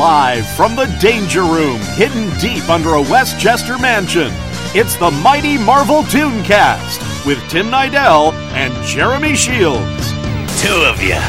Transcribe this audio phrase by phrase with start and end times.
[0.00, 4.32] Live from the Danger Room, hidden deep under a Westchester mansion,
[4.72, 10.12] it's the Mighty Marvel Tooncast with Tim Nidell and Jeremy Shields.
[10.62, 11.20] Two of you.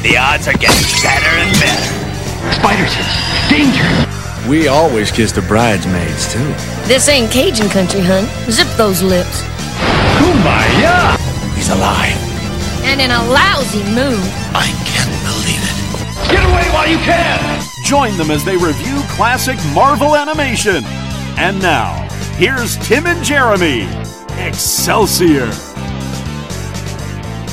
[0.00, 2.56] The odds are getting better and better.
[2.56, 3.50] Spider sense.
[3.50, 4.48] Danger.
[4.48, 6.48] We always kiss the bridesmaids, too.
[6.88, 8.24] This ain't Cajun country, hun.
[8.50, 9.42] Zip those lips.
[10.16, 11.14] Kumbaya.
[11.54, 12.16] He's alive.
[12.84, 14.24] And in a lousy mood.
[14.56, 16.32] I can't believe it.
[16.32, 17.63] Get away while you can.
[17.84, 20.82] Join them as they review classic Marvel animation.
[21.36, 23.82] And now, here's Tim and Jeremy.
[24.42, 25.44] Excelsior!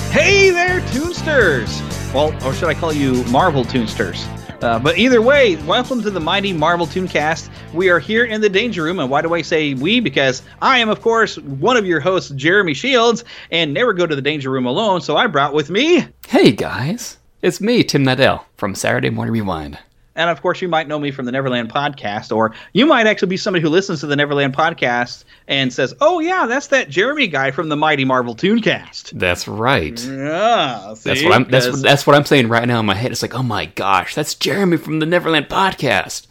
[0.09, 1.81] Hey there, Toonsters!
[2.13, 4.25] Well, or should I call you Marvel Toonsters?
[4.61, 7.49] Uh, but either way, welcome to the mighty Marvel Tooncast.
[7.73, 9.99] We are here in the Danger Room, and why do I say we?
[9.99, 14.15] Because I am, of course, one of your hosts, Jeremy Shields, and never go to
[14.15, 16.07] the Danger Room alone, so I brought with me.
[16.29, 19.77] Hey guys, it's me, Tim Nadell from Saturday Morning Rewind.
[20.15, 23.29] And of course, you might know me from the Neverland podcast, or you might actually
[23.29, 27.27] be somebody who listens to the Neverland podcast and says, "Oh yeah, that's that Jeremy
[27.27, 29.97] guy from the Mighty Marvel Tooncast." That's right.
[30.03, 31.45] Yeah, That's what I'm.
[31.45, 33.11] That's that's what I'm saying right now in my head.
[33.11, 36.27] It's like, oh my gosh, that's Jeremy from the Neverland podcast.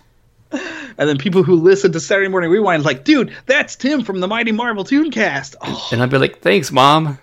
[0.52, 4.28] And then people who listen to Saturday Morning Rewind, like, dude, that's Tim from the
[4.28, 5.54] Mighty Marvel Tooncast.
[5.62, 7.18] Oh, And I'd be like, thanks, mom.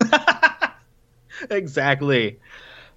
[1.50, 2.38] exactly.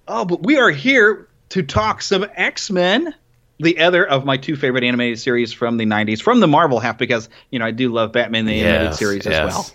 [0.06, 3.14] Oh, but we are here to talk some X Men,
[3.58, 6.96] the other of my two favorite animated series from the '90s, from the Marvel half,
[6.96, 9.34] because you know I do love Batman the animated series yes.
[9.34, 9.70] as well.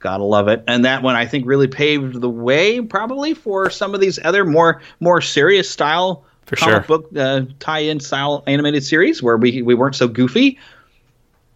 [0.00, 3.94] Gotta love it, and that one I think really paved the way, probably for some
[3.94, 6.98] of these other more more serious style For comic sure.
[6.98, 10.58] book uh, tie-in style animated series where we we weren't so goofy.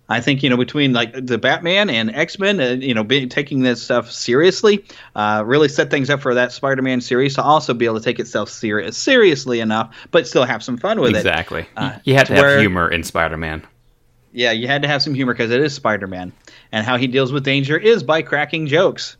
[0.08, 3.26] I think you know between like the Batman and X Men, uh, you know, be,
[3.26, 4.84] taking this stuff seriously,
[5.16, 8.04] uh, really set things up for that Spider Man series to also be able to
[8.04, 11.16] take itself serious seriously enough, but still have some fun with it.
[11.16, 11.66] Exactly.
[11.76, 13.62] Uh, you had to have where- humor in Spider-Man.
[14.36, 16.32] Yeah, you had to have some humor because it is Spider Man,
[16.72, 19.16] and how he deals with danger is by cracking jokes.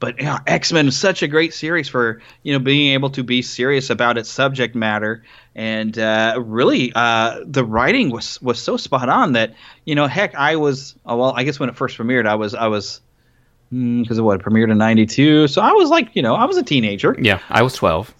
[0.00, 3.22] But yeah, X Men is such a great series for you know being able to
[3.22, 8.76] be serious about its subject matter, and uh, really uh, the writing was was so
[8.76, 9.54] spot on that
[9.84, 12.54] you know heck I was oh, well I guess when it first premiered I was
[12.54, 13.00] I was
[13.70, 16.56] because of what it premiered in '92 so I was like you know I was
[16.56, 18.14] a teenager Yeah, I was 12.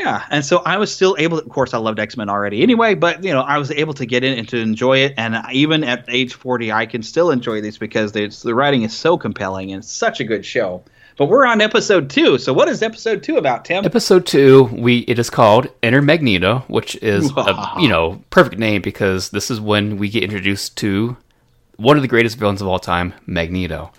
[0.00, 1.38] yeah, and so I was still able.
[1.38, 3.92] To, of course, I loved X Men already anyway, but you know, I was able
[3.94, 5.12] to get in and to enjoy it.
[5.18, 9.18] And even at age forty, I can still enjoy these because the writing is so
[9.18, 10.82] compelling and such a good show.
[11.20, 12.38] But we're on episode two.
[12.38, 13.84] So what is episode two about, Tim?
[13.84, 18.80] Episode two, we it is called Enter Magneto, which is a you know perfect name
[18.80, 21.18] because this is when we get introduced to
[21.76, 23.92] one of the greatest villains of all time, Magneto.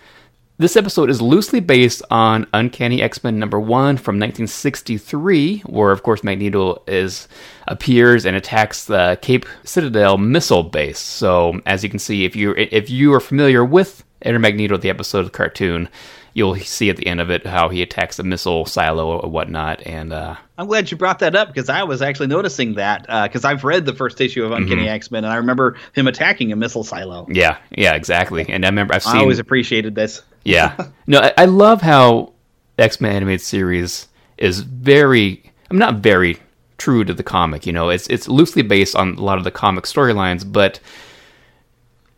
[0.57, 6.23] This episode is loosely based on Uncanny X-Men number one from 1963, where of course
[6.23, 7.27] Magneto is
[7.67, 10.97] appears and attacks the Cape Citadel missile base.
[10.97, 14.89] So as you can see, if you if you are familiar with Enter Magneto, the
[14.89, 15.87] episode of the cartoon,
[16.33, 19.85] you'll see at the end of it how he attacks a missile silo or whatnot,
[19.85, 23.45] and uh, I'm glad you brought that up because I was actually noticing that because
[23.45, 26.55] I've read the first issue of Uncanny X Men and I remember him attacking a
[26.55, 27.27] missile silo.
[27.29, 28.45] yeah, yeah, exactly.
[28.47, 30.21] And I remember I've seen I always appreciated this.
[30.43, 30.75] Yeah.
[31.07, 32.31] No, I, I love how
[32.77, 36.37] X Men animated series is very I'm not very
[36.77, 37.89] true to the comic, you know.
[37.89, 40.79] It's it's loosely based on a lot of the comic storylines, but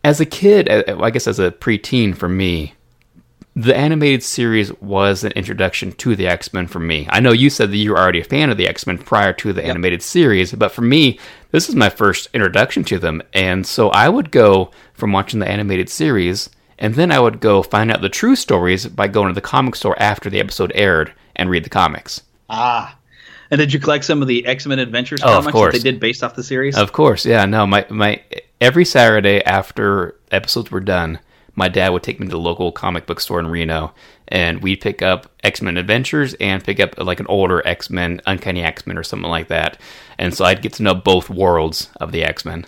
[0.03, 2.73] as a kid, uh, I guess as a preteen for me,
[3.55, 7.07] the animated series was an introduction to the X-Men for me.
[7.09, 9.53] I know you said that you were already a fan of the X-Men prior to
[9.53, 11.19] the animated series, but for me,
[11.51, 13.21] this is my first introduction to them.
[13.33, 16.49] And so I would go from watching the animated series
[16.79, 19.75] and then I would go find out the true stories by going to the comic
[19.75, 22.21] store after the episode aired and read the comics.
[22.49, 22.97] Ah.
[23.51, 25.73] And did you collect some of the X Men Adventures Oh, of comics course.
[25.73, 26.75] that they did based off the series?
[26.75, 27.45] Of course, yeah.
[27.45, 28.21] No, my my
[28.59, 31.19] every Saturday after episodes were done,
[31.55, 33.93] my dad would take me to the local comic book store in Reno,
[34.27, 38.21] and we'd pick up X Men Adventures and pick up like an older X Men,
[38.25, 39.77] Uncanny X Men, or something like that.
[40.17, 42.65] And so I'd get to know both worlds of the X Men.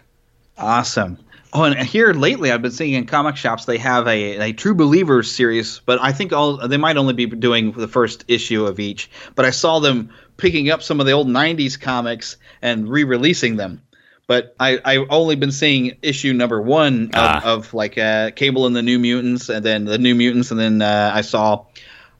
[0.57, 1.17] Awesome.
[1.57, 4.75] Oh, and here lately, I've been seeing in comic shops they have a, a True
[4.75, 8.77] Believers series, but I think all they might only be doing the first issue of
[8.77, 9.09] each.
[9.35, 13.81] But I saw them picking up some of the old '90s comics and re-releasing them.
[14.27, 17.41] But I, I've only been seeing issue number one of, Ah.
[17.43, 20.81] of like uh, Cable and the New Mutants, and then the New Mutants, and then
[20.81, 21.65] uh, I saw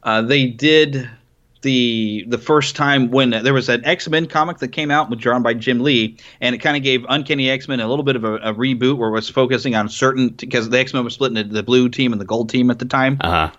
[0.04, 1.10] uh, they did
[1.63, 5.42] the the first time when there was an X Men comic that came out, drawn
[5.42, 8.24] by Jim Lee, and it kind of gave Uncanny X Men a little bit of
[8.24, 11.36] a, a reboot, where it was focusing on certain because the X Men were split
[11.36, 13.18] into the blue team and the gold team at the time.
[13.19, 13.52] Uh huh.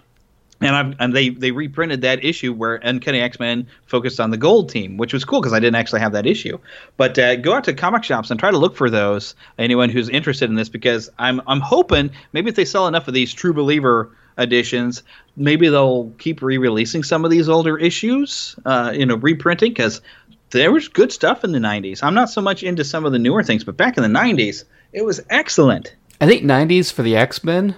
[0.61, 4.37] And I've, and they they reprinted that issue where Uncanny X Men focused on the
[4.37, 6.59] Gold Team, which was cool because I didn't actually have that issue.
[6.97, 9.35] But uh, go out to comic shops and try to look for those.
[9.59, 13.15] Anyone who's interested in this, because I'm I'm hoping maybe if they sell enough of
[13.15, 15.03] these True Believer editions,
[15.37, 20.03] maybe they'll keep re-releasing some of these older issues, uh, you know, reprinting because
[20.51, 22.03] there was good stuff in the 90s.
[22.03, 24.65] I'm not so much into some of the newer things, but back in the 90s,
[24.93, 25.95] it was excellent.
[26.21, 27.77] I think 90s for the X Men.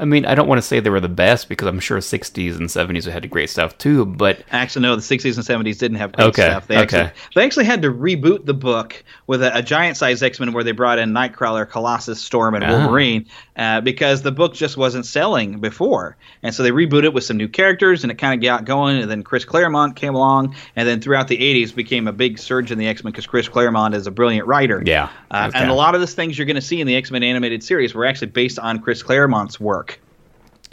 [0.00, 2.56] I mean, I don't want to say they were the best because I'm sure 60s
[2.56, 6.12] and 70s had great stuff too, but Actually, no, the 60s and 70s didn't have
[6.12, 6.66] great Okay, stuff.
[6.66, 6.82] They okay.
[7.02, 10.52] actually, they actually had to reboot the book with a, a giant size X Men
[10.52, 12.70] where they brought in Nightcrawler, Colossus, Storm, and Ah.
[12.70, 13.26] Wolverine
[13.56, 16.16] uh, because the book just wasn't selling before.
[16.42, 19.02] And so they rebooted it with some new characters and it kind of got going.
[19.02, 20.54] And then Chris Claremont came along.
[20.76, 23.48] And then throughout the 80s became a big surge in the X Men because Chris
[23.48, 24.82] Claremont is a brilliant writer.
[24.86, 25.58] Yeah, Uh, okay.
[25.58, 27.62] And a lot of the things you're going to see in the X Men animated
[27.62, 29.89] series were actually based on Chris Claremont's work.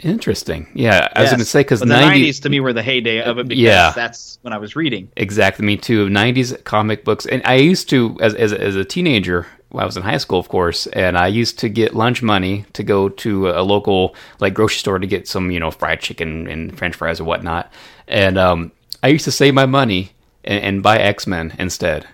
[0.00, 0.68] Interesting.
[0.74, 3.22] Yeah, I was going to say because the 90s, 90s to me were the heyday
[3.22, 3.92] of it because Yeah.
[3.94, 5.10] that's when I was reading.
[5.16, 6.08] Exactly, me too.
[6.08, 9.96] '90s comic books, and I used to, as as, as a teenager, when I was
[9.96, 13.48] in high school, of course, and I used to get lunch money to go to
[13.50, 17.20] a local like grocery store to get some, you know, fried chicken and French fries
[17.20, 17.70] or whatnot.
[18.06, 18.72] And um,
[19.02, 20.12] I used to save my money
[20.44, 22.06] and, and buy X Men instead.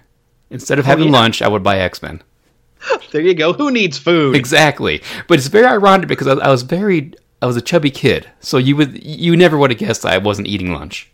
[0.50, 1.12] Instead of having yeah.
[1.20, 2.22] lunch, I would buy X Men.
[3.12, 3.52] There you go.
[3.52, 4.34] Who needs food?
[4.34, 7.12] Exactly, but it's very ironic because I, I was very,
[7.44, 10.48] I was a chubby kid, so you would, you never would have guessed I wasn't
[10.48, 11.12] eating lunch.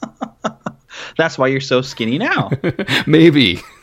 [1.18, 2.50] That's why you're so skinny now.
[3.06, 3.60] Maybe.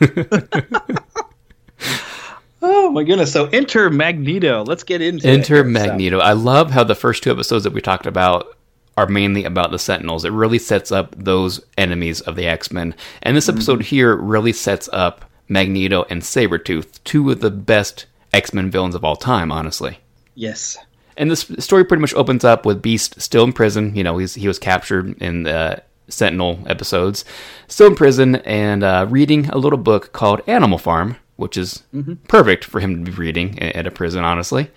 [2.60, 3.32] oh my goodness.
[3.32, 4.64] So enter Magneto.
[4.64, 5.30] Let's get into it.
[5.30, 6.18] Enter So- Magneto.
[6.18, 8.58] I love how the first two episodes that we talked about
[8.96, 10.24] are mainly about the Sentinels.
[10.24, 12.92] It really sets up those enemies of the X Men.
[13.22, 13.58] And this mm-hmm.
[13.58, 18.96] episode here really sets up Magneto and Sabretooth, two of the best X Men villains
[18.96, 20.00] of all time, honestly.
[20.34, 20.76] Yes.
[21.16, 23.94] And this story pretty much opens up with Beast still in prison.
[23.96, 27.24] You know, he's, he was captured in the Sentinel episodes,
[27.68, 31.82] still in prison, and uh, reading a little book called Animal Farm, which is
[32.28, 34.70] perfect for him to be reading at a prison, honestly.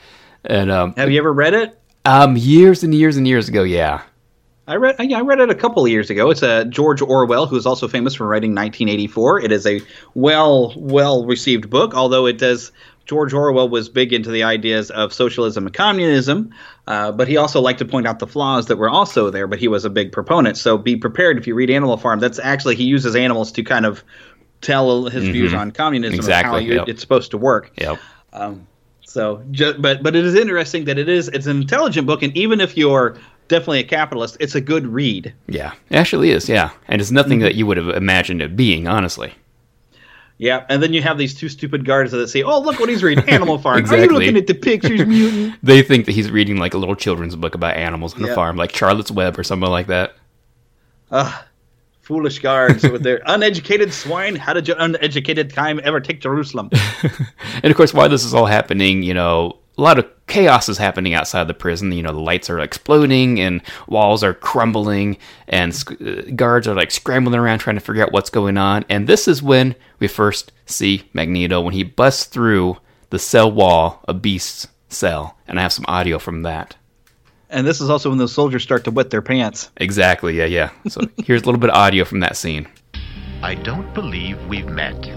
[0.46, 1.76] And um, Have you ever read it?
[2.06, 4.02] um, years and years and years ago, yeah.
[4.68, 4.96] I read.
[5.00, 6.30] Yeah, I read it a couple of years ago.
[6.30, 9.42] It's a George Orwell, who is also famous for writing 1984.
[9.42, 9.82] It is a
[10.14, 12.72] well, well received book, although it does.
[13.10, 16.54] George Orwell was big into the ideas of socialism and communism,
[16.86, 19.48] uh, but he also liked to point out the flaws that were also there.
[19.48, 20.58] But he was a big proponent.
[20.58, 22.20] So be prepared if you read Animal Farm.
[22.20, 24.04] That's actually he uses animals to kind of
[24.62, 26.56] tell his views on communism and how Mm-hmm.
[26.58, 26.88] Exactly, yep.
[26.88, 27.72] it's supposed to work.
[27.78, 28.00] Yep.
[29.02, 32.36] So, ju- but but it is interesting that it is it's an intelligent book, and
[32.38, 33.18] even if you're
[33.48, 35.34] definitely a capitalist, it's a good read.
[35.48, 35.74] Yeah.
[35.90, 36.70] It actually is, yeah.
[36.88, 39.34] And it's nothing that you would have imagined it being, honestly.
[40.42, 43.04] Yeah, and then you have these two stupid guards that say, "Oh, look what he's
[43.04, 43.86] reading, Animal Farm.
[43.92, 46.96] Are you looking at the pictures, mutant?" They think that he's reading like a little
[46.96, 48.32] children's book about animals on Yeah.
[48.32, 50.16] a farm, like Charlotte's Web or something like that.
[51.12, 51.44] Ugh,
[52.02, 54.36] foolish guards with their uneducated swine.
[54.38, 56.70] How did your uneducated time ever take Jerusalem?
[57.62, 60.78] And of course, while this is all happening, you know, a lot of chaos is
[60.78, 61.92] happening outside the prison.
[61.92, 65.18] You know, the lights are exploding and walls are crumbling,
[65.48, 68.86] and sc- uh, guards are like scrambling around trying to figure out what's going on.
[68.90, 72.78] And this is when we first see Magneto when he busts through
[73.10, 75.38] the cell wall of Beast's cell.
[75.48, 76.76] And I have some audio from that.
[77.50, 79.70] and this is also when the soldiers start to wet their pants.
[79.78, 80.70] Exactly, yeah, yeah.
[80.88, 82.68] So here's a little bit of audio from that scene.
[83.42, 85.08] I don't believe we've met.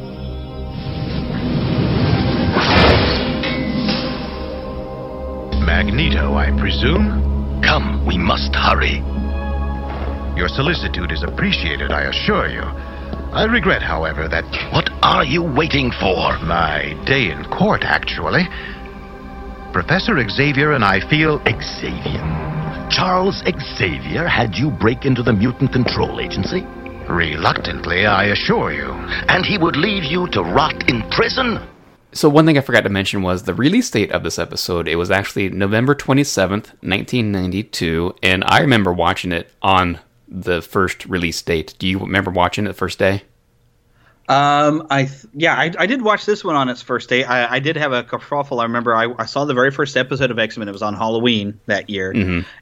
[5.65, 7.61] Magneto, I presume?
[7.63, 8.99] Come, we must hurry.
[10.37, 12.63] Your solicitude is appreciated, I assure you.
[12.63, 16.37] I regret, however, that What are you waiting for?
[16.45, 18.49] my day in court, actually.
[19.73, 22.21] Professor Xavier and I feel Xavier.
[22.91, 23.43] Charles
[23.79, 26.67] Xavier had you break into the Mutant Control Agency?
[27.09, 28.91] reluctantly, I assure you.
[29.29, 31.59] And he would leave you to rot in prison?
[32.15, 34.87] So one thing I forgot to mention was the release date of this episode.
[34.87, 41.41] It was actually November 27th, 1992, and I remember watching it on the first release
[41.41, 41.75] date.
[41.79, 43.23] Do you remember watching it the first day?
[44.29, 47.25] Um, I th- yeah, I, I did watch this one on its first day.
[47.25, 48.61] I, I did have a kerfuffle.
[48.61, 50.69] I remember I, I saw the very first episode of X Men.
[50.69, 52.13] It was on Halloween that year,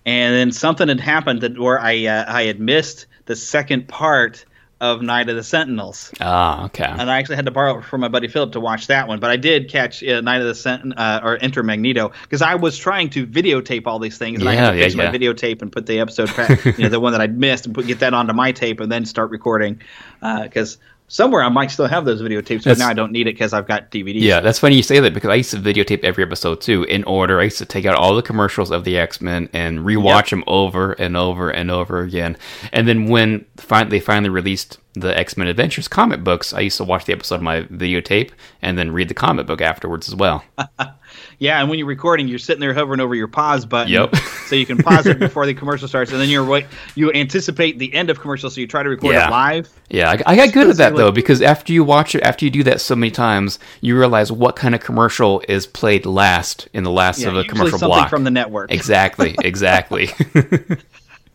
[0.06, 4.44] and then something had happened that where I uh, I had missed the second part
[4.80, 6.84] of Night of the Sentinels, Ah, okay.
[6.84, 9.20] and I actually had to borrow it from my buddy Philip to watch that one.
[9.20, 12.54] But I did catch uh, Night of the Sentin uh, or Enter Magneto because I
[12.54, 15.10] was trying to videotape all these things, and I Yeah, had to yeah, fix yeah.
[15.10, 16.30] my videotape and put the episode,
[16.78, 18.90] you know, the one that I'd missed, and put get that onto my tape, and
[18.90, 19.80] then start recording
[20.20, 20.78] because
[21.10, 23.52] somewhere I might still have those videotapes, but That's- now I don't need it because
[23.52, 24.20] I've got DVDs.
[24.22, 27.02] Yeah, that's funny you say that because I used to videotape every episode too in
[27.04, 27.40] order.
[27.40, 30.30] I used to take out all the commercials of the X Men and rewatch Yep.
[30.30, 32.36] them over and over and over again.
[32.72, 36.76] And then when fin- they finally released the X Men Adventures comic books, I used
[36.76, 38.30] to watch the episode of my videotape
[38.62, 40.44] and then read the comic book afterwards as well.
[41.40, 44.14] Yeah, and when you're recording, you're sitting there hovering over your pause button, Yep.
[44.46, 47.78] so you can pause it before the commercial starts, and then you're wait, you anticipate
[47.78, 49.26] the end of commercial, so you try to record Yeah.
[49.28, 49.68] it live.
[49.88, 52.50] Yeah, I, I got good at that though because after you watch it, after you
[52.50, 56.84] do that so many times, you realize what kind of commercial is played last in
[56.84, 58.10] the last Yeah, of a commercial something block.
[58.10, 58.70] from the network.
[58.70, 60.10] Exactly, exactly.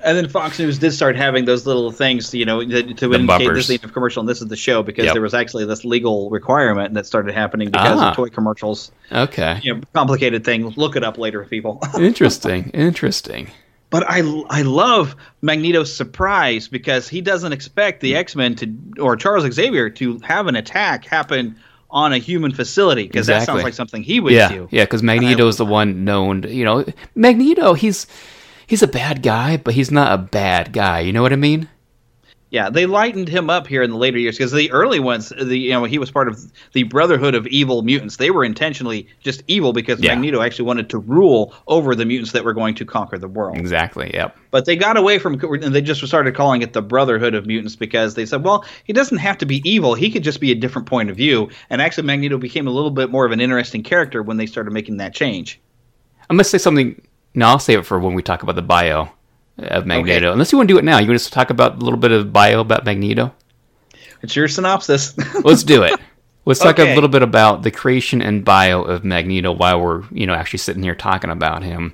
[0.06, 3.26] And then Fox News did start having those little things, you know, to, to indicate
[3.28, 3.68] bumpers.
[3.68, 5.14] this is the of commercial and this is the show because Yep.
[5.14, 8.10] there was actually this legal requirement that started happening because Ah.
[8.12, 8.92] of toy commercials.
[9.12, 10.70] okay, You know, complicated thing.
[10.78, 11.82] Look it up later, people.
[12.00, 13.50] interesting, interesting.
[13.90, 14.20] But I,
[14.50, 19.90] I love Magneto's surprise because he doesn't expect the X Men to or Charles Xavier
[19.92, 21.56] to have an attack happen
[21.92, 24.68] on a human facility because that sounds like something he would yeah, do.
[24.72, 26.44] yeah, because Magneto is the one known.
[26.44, 26.86] You know,
[27.16, 27.74] Magneto.
[27.74, 28.06] He's
[28.68, 31.00] he's a bad guy, but he's not a bad guy.
[31.00, 31.70] You know what I mean?
[32.52, 35.58] Yeah, they lightened him up here in the later years because the early ones, the
[35.58, 36.40] you know, he was part of
[36.72, 38.16] the Brotherhood of Evil Mutants.
[38.16, 40.14] They were intentionally just evil because Yeah.
[40.14, 43.58] Magneto actually wanted to rule over the mutants that were going to conquer the world.
[43.58, 44.10] Exactly.
[44.14, 44.38] Yep.
[44.52, 47.76] But they got away from and they just started calling it the Brotherhood of Mutants
[47.76, 49.94] because they said, well, he doesn't have to be evil.
[49.96, 51.50] He could just be a different point of view.
[51.70, 54.72] And actually, Magneto became a little bit more of an interesting character when they started
[54.72, 55.60] making that change.
[56.30, 57.02] I must say something.
[57.36, 59.10] No, I'll save it for when we talk about the bio
[59.58, 60.28] of Magneto.
[60.28, 60.34] Okay.
[60.34, 62.12] Unless you want to do it now, you want to talk about a little bit
[62.12, 63.34] of bio about Magneto.
[64.22, 65.16] It's your synopsis.
[65.44, 66.00] Let's do it.
[66.46, 70.28] Let's talk a little bit about the creation and bio of Magneto while we're, you
[70.28, 71.94] know, actually sitting here talking about him.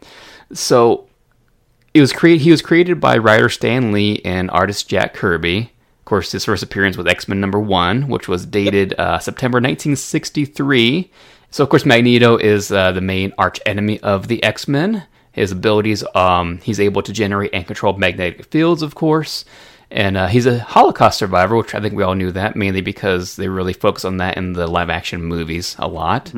[0.54, 1.08] So,
[1.94, 2.44] it was created.
[2.44, 5.72] He was created by writer Stan Lee and artist Jack Kirby.
[6.00, 9.58] Of course, his first appearance was X Men number one, which was dated uh, September
[9.58, 11.10] 1963.
[11.50, 15.04] So, of course, Magneto is uh, the main arch enemy of the X Men.
[15.32, 19.46] His abilities, um, he's able to generate and control magnetic fields, of course.
[19.90, 23.36] And uh, he's a Holocaust survivor, which I think we all knew that, mainly because
[23.36, 26.34] they really focus on that in the live action movies a lot.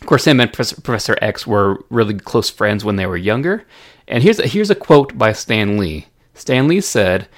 [0.00, 3.64] Of course, him and Professor, Professor X were really close friends when they were younger.
[4.08, 6.06] And here's a, here's a quote by Stan Lee.
[6.34, 7.28] Stan Lee said,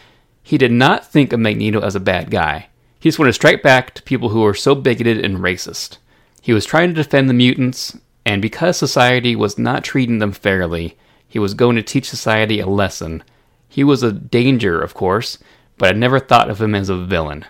[0.43, 2.69] He did not think of Magneto as a bad guy.
[2.99, 5.99] He just wanted to strike back to people who were so bigoted and racist.
[6.41, 10.97] He was trying to defend the mutants, and because society was not treating them fairly,
[11.29, 13.23] he was going to teach society a lesson.
[13.69, 15.39] He was a danger, of course,
[15.79, 17.45] but I never thought of him as a villain.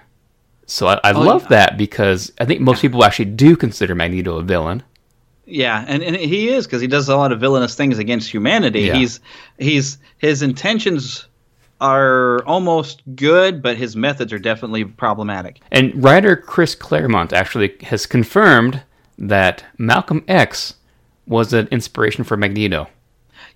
[0.66, 1.48] So I, I oh, love yeah.
[1.48, 4.82] that because I think most people actually do consider Magneto a villain.
[5.46, 8.82] Yeah, and, and he is because he does a lot of villainous things against humanity.
[8.82, 8.94] Yeah.
[8.94, 9.20] He's
[9.58, 11.26] he's his intentions
[11.80, 15.60] are almost good, but his methods are definitely problematic.
[15.70, 18.82] And writer Chris Claremont actually has confirmed
[19.18, 20.74] that Malcolm X
[21.26, 22.88] was an inspiration for Magneto.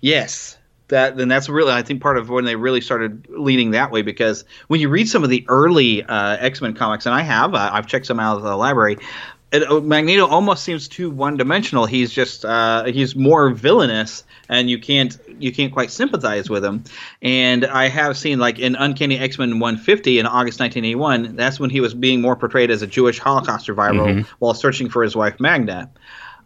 [0.01, 0.57] Yes.
[0.87, 4.01] That then that's really I think part of when they really started leaning that way
[4.01, 7.53] because when you read some of the early uh, X Men comics and I have
[7.53, 8.97] uh, I've checked some out of the library,
[9.51, 11.85] it, uh, Magneto almost seems too one dimensional.
[11.85, 16.83] He's just uh, he's more villainous and you can't you can't quite sympathize with him.
[17.21, 21.69] And I have seen like in Uncanny X Men 150 in August 1981, that's when
[21.69, 25.39] he was being more portrayed as a Jewish Holocaust survivor while searching for his wife
[25.39, 25.89] Magda.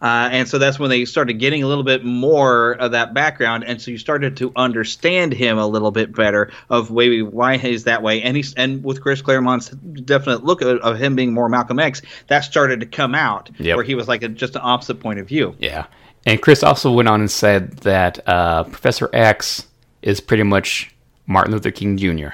[0.04, 3.64] Uh, and so that's when they started getting a little bit more of that background,
[3.64, 7.84] and so you started to understand him a little bit better of maybe why he's
[7.84, 8.20] that way.
[8.20, 12.02] And he's and with Chris Claremont's definite look of, of him being more Malcolm X,
[12.26, 13.76] that started to come out Yep.
[13.76, 15.56] where he was like a, just an opposite point of view.
[15.58, 15.86] Yeah.
[16.26, 19.66] And Chris also went on and said that uh, Professor X
[20.02, 20.94] is pretty much
[21.26, 22.28] Martin Luther King Jr.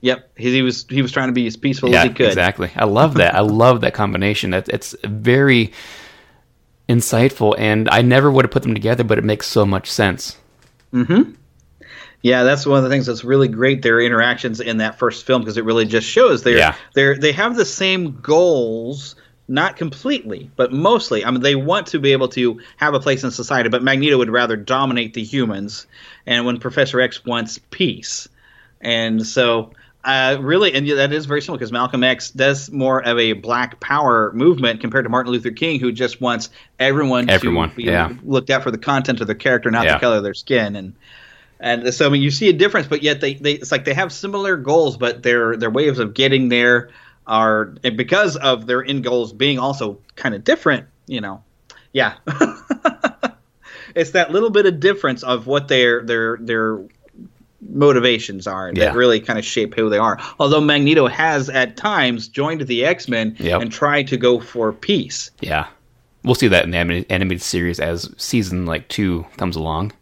[0.00, 2.28] Yep, he, he was he was trying to be as peaceful yeah, as he could.
[2.28, 2.70] exactly.
[2.74, 3.34] I love that.
[3.34, 4.52] I love that combination.
[4.52, 5.72] That it's very
[6.90, 10.36] insightful, and I never would have put them together, but it makes so much sense.
[10.92, 11.34] Mhm.
[12.22, 13.80] Yeah, that's one of the things that's really great.
[13.82, 16.74] Their interactions in that first film because it really just shows they're Yeah.
[16.94, 19.14] they're they have the same goals,
[19.48, 21.24] not completely, but mostly.
[21.24, 24.18] I mean, they want to be able to have a place in society, but Magneto
[24.18, 25.86] would rather dominate the humans,
[26.26, 28.28] and when Professor X wants peace,
[28.80, 29.70] and so.
[30.02, 33.80] Uh, really, and that is very similar because Malcolm X does more of a Black
[33.80, 38.14] Power movement compared to Martin Luther King, who just wants everyone, Everyone, to be yeah.
[38.24, 39.94] looked at for the content of their character, not Yeah.
[39.94, 40.74] the color of their skin.
[40.76, 40.94] And
[41.60, 43.92] and so I mean, you see a difference, but yet they, they it's like they
[43.92, 46.88] have similar goals, but their their ways of getting there
[47.26, 50.86] are because of their end goals being also kind of different.
[51.06, 51.44] You know,
[51.92, 52.14] yeah,
[53.94, 56.80] it's that little bit of difference of what their their their
[57.68, 58.86] motivations are Yeah.
[58.86, 60.18] that really kind of shape who they are.
[60.38, 63.60] Although Magneto has at times joined the X Men Yep.
[63.62, 65.30] and tried to go for peace.
[65.40, 65.66] Yeah.
[66.24, 69.92] We'll see that in the animated, series as season like two comes along.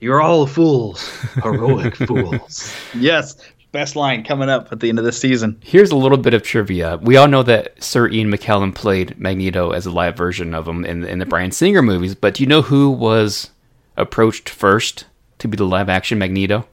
[0.00, 1.08] You're all fools,
[1.44, 2.74] heroic fools.
[2.98, 3.36] Yes,
[3.70, 5.56] best line coming up at the end of the season.
[5.62, 6.98] Here's a little bit of trivia.
[7.00, 10.84] We all know that Sir Ian McKellen played Magneto as a live version of him
[10.84, 13.50] in, in the Bryan Singer movies, but do you know who was
[13.96, 15.04] approached first
[15.38, 16.66] to be the live action Magneto?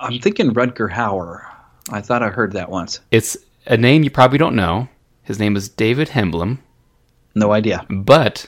[0.00, 1.44] I'm thinking Rutger Hauer.
[1.90, 3.00] I thought I heard that once.
[3.10, 4.88] It's a name you probably don't know.
[5.22, 6.58] His name is David Hemblen,
[7.34, 7.86] No idea.
[7.88, 8.46] but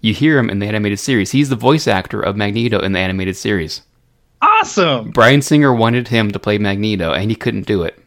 [0.00, 1.32] you hear him in the animated series.
[1.32, 3.82] He's the voice actor of Magneto in the animated series.
[4.40, 5.10] Awesome.
[5.10, 7.98] Bryan Singer wanted him to play Magneto, and he couldn't do it.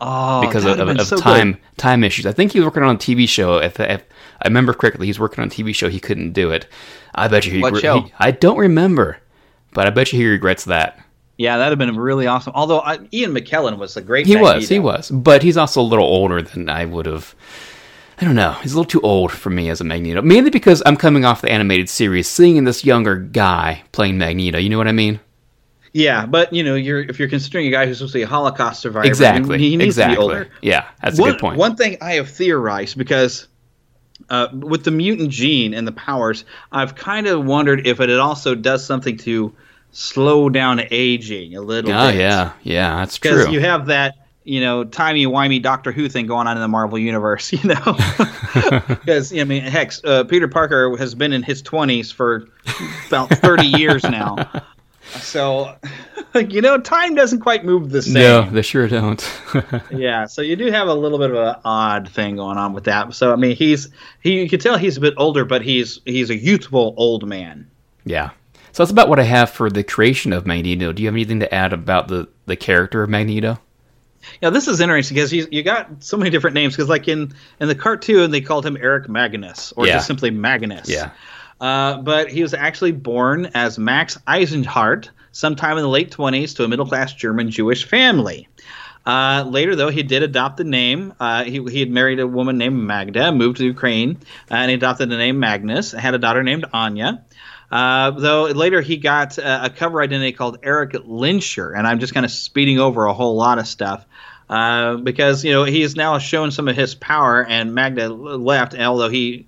[0.00, 1.22] Oh, because of, of, so good.
[1.22, 2.24] time time issues.
[2.24, 3.58] I think he was working on a TV show.
[3.58, 4.02] If, if
[4.40, 5.90] I remember correctly, he's working on a TV show.
[5.90, 6.66] He couldn't do it.
[7.14, 7.60] I bet you he.
[7.60, 8.06] What he- show?
[8.18, 9.18] I don't remember,
[9.74, 10.98] but I bet you he regrets that.
[11.40, 12.52] Yeah, that'd have been really awesome.
[12.54, 14.26] Although uh, Ian McKellen was a great.
[14.26, 14.56] He Magneto.
[14.56, 17.34] was, he was, but he's also a little older than I would have.
[18.20, 18.52] I don't know.
[18.60, 20.20] He's a little too old for me as a Magneto.
[20.20, 24.58] Mainly because I'm coming off the animated series, seeing this younger guy playing Magneto.
[24.58, 25.18] You know what I mean?
[25.94, 28.26] Yeah, but you know, you're if you're considering a guy who's supposed to be a
[28.26, 29.56] Holocaust survivor, Exactly.
[29.56, 30.16] he needs exactly.
[30.16, 30.50] to be older.
[30.60, 31.56] Yeah, that's one, a good point.
[31.56, 33.48] One thing I have theorized because
[34.28, 38.54] uh, with the mutant gene and the powers, I've kind of wondered if it also
[38.54, 39.54] does something to
[39.92, 41.92] slow down aging a little.
[41.92, 42.20] oh bit.
[42.20, 43.30] yeah, yeah, that's true.
[43.30, 46.68] because you have that you know timey wimey Doctor Who thing going on in the
[46.68, 47.52] Marvel universe.
[47.60, 47.98] You know,
[48.88, 52.46] because I mean, heck, uh, Peter Parker has been in his twenties for
[53.08, 54.36] about thirty years now.
[55.18, 55.74] So,
[56.36, 58.14] you know, time doesn't quite move the same.
[58.14, 59.20] no, they sure don't.
[59.90, 62.84] Yeah, so you do have a little bit of an odd thing going on with
[62.84, 63.12] that.
[63.14, 63.88] So I mean, he's
[64.22, 67.68] he you can tell he's a bit older, but he's he's a youthful old man.
[68.04, 68.30] Yeah.
[68.72, 70.92] So that's about what I have for the creation of Magneto.
[70.92, 73.58] Do you have anything to add about the, the character of Magneto?
[74.42, 77.32] Yeah, this is interesting because you you got so many different names because like in
[77.58, 79.94] in the cartoon they called him Eric Magnus or Yeah.
[79.94, 80.88] just simply Magnus.
[80.90, 81.10] Yeah.
[81.60, 86.64] Uh, but he was actually born as Max Eisenhardt sometime in the late 20s to
[86.64, 88.48] a middle class German Jewish family.
[89.06, 91.12] Uh, later, though, he did adopt the name.
[91.18, 94.18] Uh, he, he had married a woman named Magda, moved to Ukraine,
[94.50, 95.92] and he adopted the name Magnus.
[95.92, 97.24] Had a daughter named Anya.
[97.70, 102.12] Uh, though later he got uh, a cover identity called Eric Lehnsherr, and I'm just
[102.14, 104.04] kind of speeding over a whole lot of stuff
[104.48, 108.74] uh, because you know he has now shown some of his power, and Magda left.
[108.74, 109.46] Although he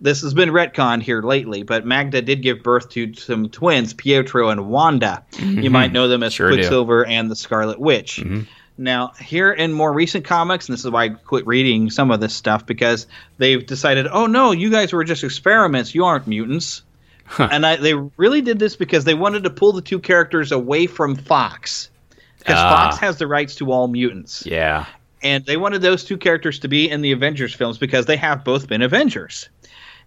[0.00, 4.48] this has been retconned here lately, but Magda did give birth to some twins, Pietro
[4.48, 5.24] and Wanda.
[5.38, 6.56] You might know them as Sure do.
[6.56, 8.24] Quicksilver and the Scarlet Witch.
[8.80, 12.20] Now, here in more recent comics, and this is why I quit reading some of
[12.20, 15.96] this stuff because they've decided, oh no, you guys were just experiments.
[15.96, 16.82] You aren't mutants.
[17.38, 20.86] And I, they really did this because they wanted to pull the two characters away
[20.86, 21.90] from Fox.
[22.38, 22.70] Because Ah.
[22.90, 24.86] Fox has the rights to all mutants Yeah.
[25.22, 28.44] and they wanted those two characters to be in the Avengers films because they have
[28.44, 29.48] both been Avengers.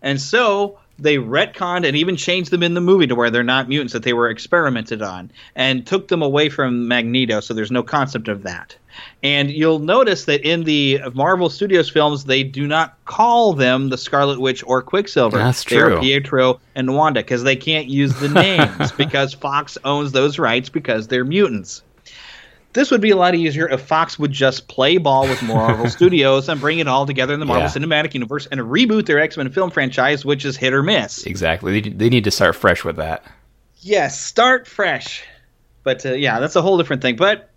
[0.01, 3.67] And so they retconned and even changed them in the movie to where they're not
[3.67, 7.83] mutants that they were experimented on and took them away from Magneto so there's no
[7.83, 8.75] concept of that.
[9.23, 13.97] And you'll notice that in the Marvel Studios films they do not call them the
[13.97, 15.37] Scarlet Witch or Quicksilver.
[15.37, 15.99] That's They are true.
[15.99, 18.29] Pietro and Wanda because they can't use the
[18.79, 21.83] names because Fox owns those rights because they're mutants.
[22.73, 26.49] This would be a lot easier if Fox would just play ball with Marvel Studios
[26.49, 27.69] and bring it all together in the Marvel Yeah.
[27.85, 31.25] Cinematic Universe and reboot their X Men film franchise, which is hit or miss.
[31.25, 31.79] Exactly.
[31.81, 33.23] They, they need to start fresh with that.
[33.81, 35.23] Yes, start fresh.
[35.83, 37.15] But uh, yeah, that's a whole different thing.
[37.17, 37.49] But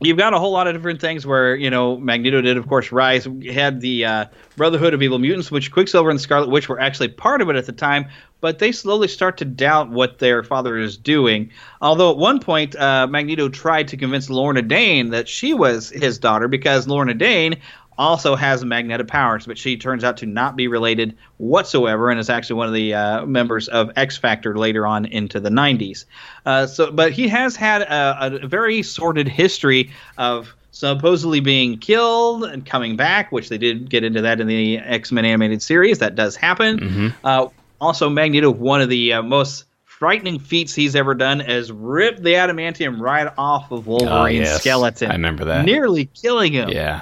[0.00, 2.92] you've got a whole lot of different things where you know Magneto did, of course,
[2.92, 3.26] rise.
[3.50, 4.24] Had the uh,
[4.56, 7.66] Brotherhood of Evil Mutants, which Quicksilver and Scarlet Witch were actually part of it at
[7.66, 8.08] the time,
[8.40, 11.50] but they slowly start to doubt what their father is doing.
[11.80, 16.18] Although at one point, uh, Magneto tried to convince Lorna Dane that she was his
[16.18, 17.56] daughter because Lorna Dane
[17.98, 22.30] also has magnetic powers, but she turns out to not be related whatsoever, and is
[22.30, 26.04] actually one of the uh, members of X Factor later on into the 90s.
[26.44, 32.44] Uh, so, but he has had a, a very sordid history of supposedly being killed
[32.44, 35.98] and coming back, which they did get into that in the X Men animated series.
[35.98, 36.78] That does happen.
[37.24, 37.48] Uh,
[37.80, 42.34] also, Magneto, one of the uh, most frightening feats he's ever done is rip the
[42.34, 44.60] adamantium right off of Wolverine's yes.
[44.60, 45.10] skeleton.
[45.10, 45.64] I remember that.
[45.64, 47.00] Nearly killing him Yeah.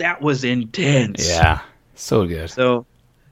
[0.00, 1.28] That was intense.
[1.28, 1.60] Yeah.
[1.94, 2.50] So good.
[2.50, 2.86] So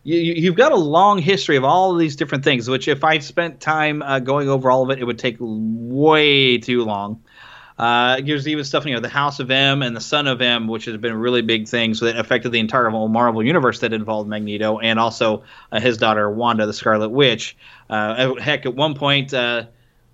[0.05, 3.19] you, you've got a long history of all of these different things, which if I
[3.19, 7.23] spent time uh, going over all of it, it would take way too long.
[7.79, 10.67] Uh, there's even stuff, you know, the House of M and the Son of M,
[10.67, 14.79] which has been really big things that affected the entire Marvel universe that involved Magneto
[14.81, 17.57] and also uh, his daughter Wanda, the Scarlet Witch.
[17.89, 19.67] Uh, heck, at one point, uh,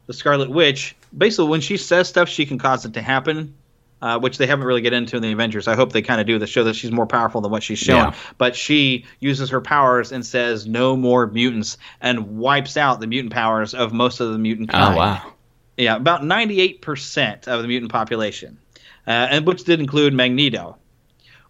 [0.06, 3.54] the Scarlet Witch, basically when she says stuff, she can cause it to happen.
[4.02, 5.66] Uh, which they haven't really get into in the Avengers.
[5.66, 7.78] I hope they kind of do to show that she's more powerful than what she's
[7.78, 7.96] shown.
[7.96, 8.14] Yeah.
[8.36, 13.32] But she uses her powers and says no more mutants and wipes out the mutant
[13.32, 14.94] powers of most of the mutant kind.
[14.94, 15.32] Oh wow.
[15.78, 18.58] Yeah, about 98% of the mutant population,
[19.06, 20.76] uh, and which did include Magneto.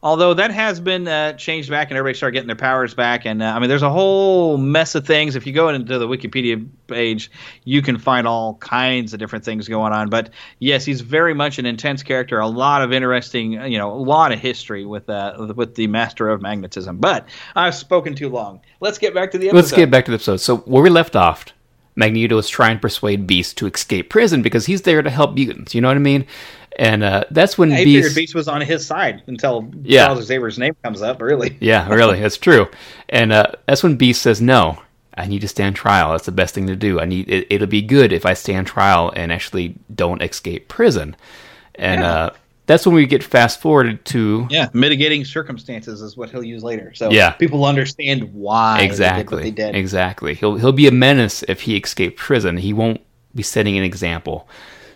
[0.05, 3.25] Although that has been uh, changed back and everybody started getting their powers back.
[3.25, 5.35] And uh, I mean, there's a whole mess of things.
[5.35, 7.31] If you go into the Wikipedia page,
[7.65, 10.11] you can find all kinds of different things going on.
[10.11, 12.39] But yes, he's very much an intense character.
[12.39, 16.29] A lot of interesting, you know, a lot of history with uh, with the Master
[16.29, 16.99] of Magnetism.
[16.99, 18.61] But I've spoken too long.
[18.81, 19.57] Let's get back to the episode.
[19.57, 20.37] Let's get back to the episode.
[20.37, 21.47] So where we left off,
[21.97, 25.75] Magneto is trying to persuade Beast to escape prison because he's there to help mutants.
[25.75, 26.27] You know what I mean?
[26.77, 28.17] And uh, that's when I Beast.
[28.17, 30.07] Beast was on his side until Yeah.
[30.07, 31.23] Charles Xavier's name comes up.
[31.23, 31.57] Really.
[31.61, 32.69] Yeah, really, that's true.
[33.09, 34.83] And uh, that's when Beast says, "No,
[35.17, 36.11] I need to stand trial.
[36.13, 37.01] That's the best thing to do.
[37.01, 37.29] I need.
[37.29, 41.15] It, it'll be good if I stand trial and actually don't escape prison."
[41.77, 42.31] And uh,
[42.67, 46.93] that's when we get fast forwarded to Yeah, mitigating circumstances is what he'll use later.
[46.95, 47.31] So Yeah.
[47.33, 49.77] people understand why exactly, they did what they did.
[49.77, 50.35] exactly.
[50.35, 52.57] He'll he'll be a menace if he escapes prison.
[52.59, 53.01] He won't
[53.35, 54.49] be setting an example.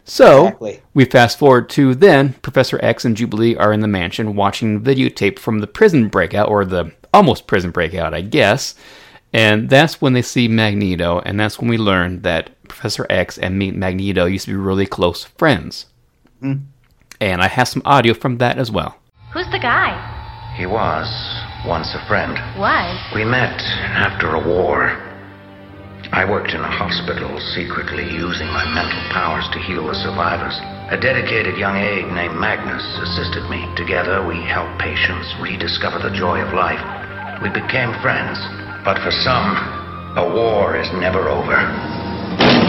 [0.04, 0.80] So Exactly.
[0.94, 5.38] we fast forward to then Professor X and Jubilee are in the mansion watching videotape
[5.38, 8.74] from the prison breakout or the almost prison breakout, I guess.
[9.34, 13.58] And that's when they see Magneto, and that's when we learn that Professor X and
[13.58, 15.84] Magneto used to be really close friends.
[16.42, 16.62] Mm-hmm.
[17.20, 18.96] And I have some audio from that as well.
[19.32, 19.92] Who's the guy?
[20.56, 21.06] He was
[21.66, 22.34] once a friend.
[22.58, 22.94] Why?
[23.14, 23.60] We met
[23.94, 24.90] after a war.
[26.12, 30.56] I worked in a hospital secretly using my mental powers to heal the survivors.
[30.90, 33.68] A dedicated young aide named Magnus assisted me.
[33.76, 36.80] Together, we helped patients rediscover the joy of life.
[37.42, 38.40] We became friends.
[38.88, 39.52] But for some,
[40.16, 42.07] a war is never over.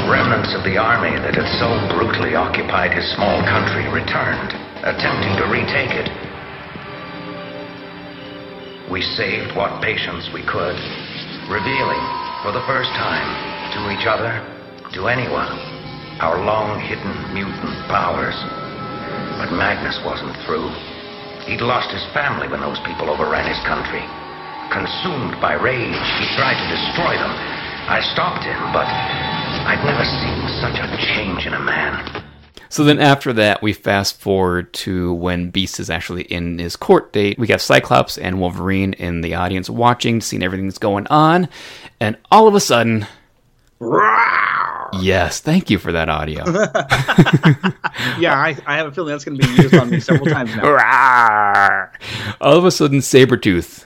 [0.09, 5.51] Remnants of the army that had so brutally occupied his small country returned, attempting to
[5.51, 6.09] retake it.
[8.89, 10.79] We saved what patients we could,
[11.45, 12.03] revealing
[12.41, 13.27] for the first time
[13.77, 14.33] to each other,
[14.97, 15.53] to anyone,
[16.23, 18.33] our long hidden mutant powers.
[19.37, 20.73] But Magnus wasn't through.
[21.45, 24.01] He'd lost his family when those people overran his country.
[24.73, 27.33] Consumed by rage, he tried to destroy them.
[27.89, 28.85] I stopped him, but
[29.65, 32.23] I'd never seen such a change in a man.
[32.69, 37.11] So then after that, we fast forward to when Beast is actually in his court
[37.11, 37.39] date.
[37.39, 41.49] We got Cyclops and Wolverine in the audience watching, seeing everything that's going on.
[41.99, 43.07] And all of a sudden.
[45.01, 46.43] Yes, thank you for that audio.
[48.19, 50.55] Yeah, I, I have a feeling that's going to be used on me several times
[50.55, 51.89] now.
[52.41, 53.85] All of a sudden, Sabretooth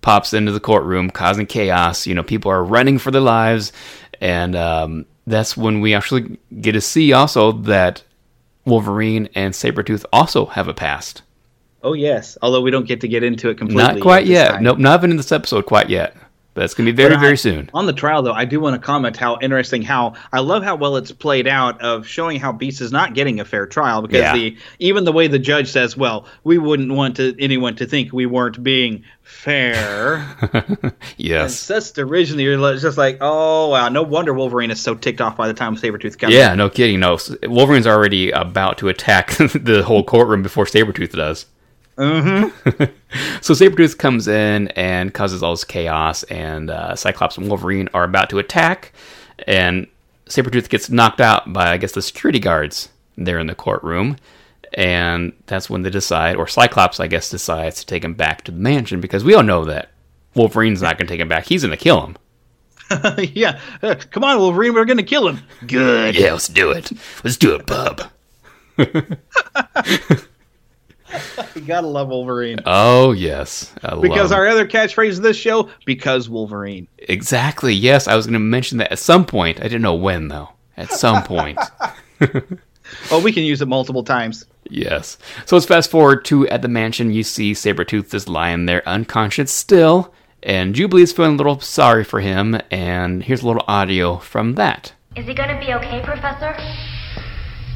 [0.00, 2.06] pops into the courtroom, causing chaos.
[2.06, 3.72] You know, people are running for their lives.
[4.22, 8.04] And um, that's when we actually get to see also that
[8.64, 11.22] Wolverine and Sabretooth also have a past.
[11.82, 13.82] Oh yes, although we don't get to get into it completely.
[13.82, 14.52] Not quite yet.
[14.52, 14.62] time.
[14.62, 16.16] Nope, not even in this episode quite yet.
[16.54, 17.70] It's going to be very, I- very soon.
[17.72, 20.76] On the trial, though, I do want to comment how interesting how I love how
[20.76, 24.20] well it's played out of showing how Beast is not getting a fair trial because
[24.20, 24.34] Yeah.
[24.34, 28.12] the even the way the judge says, "Well, we wouldn't want to anyone to think
[28.12, 31.66] we weren't being fair." It's Yes.
[31.68, 35.48] just originally you're just like, "Oh wow, no wonder Wolverine is so ticked off by
[35.48, 37.00] the time Sabretooth comes." Yeah, no kidding.
[37.00, 41.46] No, Wolverine's already about to attack the whole courtroom before Sabretooth does.
[41.96, 42.84] Mm-hmm.
[43.40, 48.04] so Sabretooth comes in and causes all this chaos, and uh, Cyclops and Wolverine are
[48.04, 48.92] about to attack,
[49.46, 49.86] and
[50.26, 54.16] Sabretooth gets knocked out by, I guess, the security guards there in the courtroom.
[54.74, 58.52] And that's when they decide, or Cyclops, I guess, decides to take him back to
[58.52, 59.90] the mansion because we all know that
[60.34, 61.44] Wolverine's not going to take him back.
[61.44, 62.16] He's going to kill him.
[63.18, 63.60] yeah.
[63.82, 65.40] Uh, come on, Wolverine, we're gonna kill him.
[65.66, 66.14] Good.
[66.14, 66.92] Yeah, let's do it.
[67.24, 68.02] Let's do it, bub.
[71.54, 72.58] You gotta love Wolverine.
[72.66, 76.88] Oh yes, I because love our other catchphrase of this show, because Wolverine.
[76.98, 78.08] exactly yes.
[78.08, 79.60] I was going to mention that at some point.
[79.60, 80.48] I didn't know when though.
[80.76, 81.58] At some point,
[83.10, 84.46] Oh, we can use it multiple times.
[84.70, 85.18] yes.
[85.46, 87.12] So let's fast forward to at the mansion.
[87.12, 92.04] You see Sabretooth is lying there unconscious still, and Jubilee is feeling a little sorry
[92.04, 92.58] for him.
[92.70, 94.92] And here's a little audio from that.
[95.16, 96.54] Is he gonna be okay, Professor?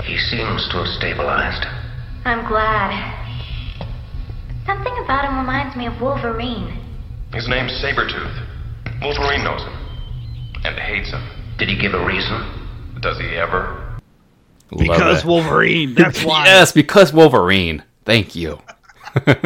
[0.04, 1.66] He seems to have stabilized.
[2.24, 3.24] I'm glad.
[4.66, 6.78] Something about him reminds me of Wolverine.
[7.32, 8.46] His name's Sabretooth.
[9.00, 9.72] Wolverine knows him.
[10.64, 11.22] And hates him.
[11.58, 12.98] Did he give a reason?
[13.00, 13.98] Does he ever?
[14.72, 15.26] Love Because it.
[15.26, 15.94] Wolverine.
[15.96, 16.46] That's why.
[16.46, 17.84] yes, because Wolverine.
[18.04, 18.58] Thank you.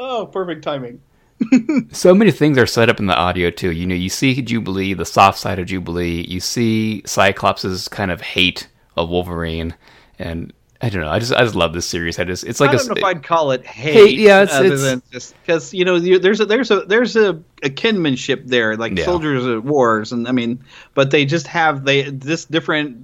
[0.00, 1.00] Oh, perfect timing.
[1.92, 3.72] so many things are set up in the audio too.
[3.72, 6.24] You know, you see Jubilee, the soft side of Jubilee.
[6.28, 9.74] You see Cyclops's kind of hate of Wolverine,
[10.18, 11.08] and I don't know.
[11.10, 12.18] I just I just love this series.
[12.20, 13.94] I just it's like I a, don't know if I'd call it hate.
[13.94, 17.16] Hate, yeah, it's- other it's- than just because you know there's a there's a there's
[17.16, 17.30] a,
[17.64, 19.04] a kinmanship there, like Yeah.
[19.04, 20.62] soldiers at wars, and I mean,
[20.94, 22.96] but they just have they this different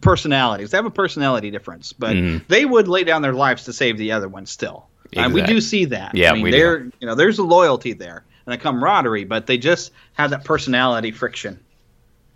[0.00, 0.70] personalities.
[0.70, 2.46] They have a personality difference, but Mhm.
[2.48, 4.86] they would lay down their lives to save the other one still.
[5.14, 6.14] And we do see that.
[6.14, 6.56] Yeah, I mean, we do.
[6.56, 10.44] they're you know there's a loyalty there and a camaraderie, but they just have that
[10.44, 11.58] personality friction.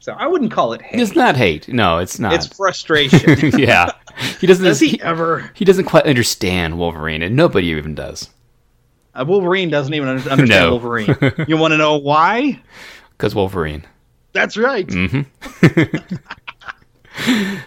[0.06, 1.00] So I wouldn't call it hate.
[1.00, 1.66] It's not hate.
[1.66, 2.32] No, it's not.
[2.32, 3.50] It's frustration.
[3.58, 3.90] yeah,
[4.38, 4.64] he doesn't.
[4.64, 5.50] Does he ever?
[5.54, 8.30] He doesn't quite understand Wolverine, and nobody even does.
[9.16, 10.70] Uh, Wolverine doesn't even understand No.
[10.70, 11.16] Wolverine.
[11.48, 12.62] You want to know why?
[13.18, 13.84] Because Wolverine.
[14.32, 14.88] That's right.
[14.88, 15.22] hmm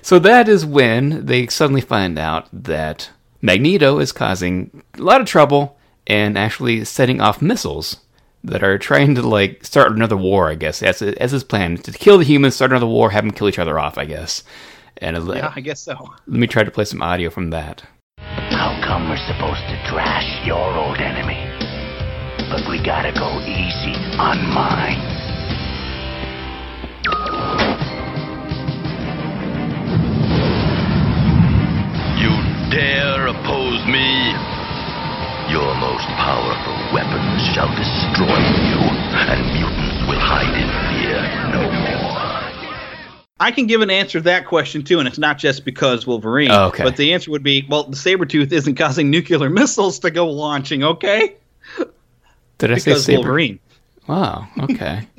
[0.02, 3.10] so that is when they suddenly find out that
[3.41, 7.97] Magneto is causing a lot of trouble and actually setting off missiles
[8.43, 10.49] that are trying to like start another war.
[10.49, 13.32] I guess as as his plan to kill the humans, start another war, have them
[13.34, 13.97] kill each other off.
[13.97, 14.43] I guess.
[14.97, 15.95] And uh, Yeah, I guess so.
[16.28, 17.84] let me try to play some audio from that.
[18.17, 21.45] How come we're supposed to trash your old enemy?
[22.49, 25.17] But we gotta go easy on mine.
[32.19, 32.32] You
[32.69, 34.34] dare oppose me?
[35.50, 38.78] Your most powerful weapons shall destroy you,
[39.18, 41.20] and mutants will hide in fear
[41.52, 42.70] no more.
[43.40, 46.52] I can give an answer to that question too, and it's not just because Wolverine.
[46.52, 46.84] Oh, okay.
[46.84, 50.84] But the answer would be, well, the Sabretooth isn't causing nuclear missiles to go launching,
[50.84, 51.36] okay?
[52.60, 53.18] Did I say Because Saber?
[53.20, 53.60] Wolverine.
[54.08, 54.48] Wow.
[54.60, 55.08] Okay.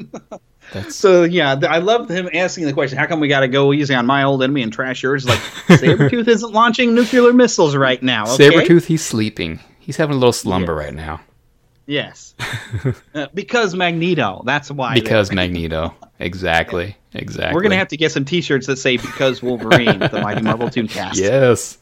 [0.88, 3.72] So yeah, th- I love him asking the question, how come we got to go
[3.72, 5.26] easy on my old enemy and trash yours?
[5.26, 8.50] Like Sabretooth isn't launching nuclear missiles right now, okay?
[8.50, 9.58] Sabretooth, he's sleeping.
[9.90, 11.20] He's having a little slumber right now.
[11.84, 12.34] Yes.
[13.12, 14.42] Uh, because Magneto.
[14.46, 14.94] That's why.
[14.94, 15.92] Because Magneto.
[16.20, 16.96] Exactly.
[17.12, 17.52] Exactly.
[17.56, 21.16] We're gonna have to get some T-shirts that say "Because Wolverine," the Mighty Marvel Tooncast.
[21.16, 21.76] Yes.